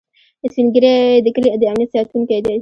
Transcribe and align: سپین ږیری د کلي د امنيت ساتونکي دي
سپین 0.51 0.67
ږیری 0.73 0.93
د 1.25 1.27
کلي 1.35 1.49
د 1.61 1.63
امنيت 1.71 1.89
ساتونکي 1.95 2.37
دي 2.45 2.53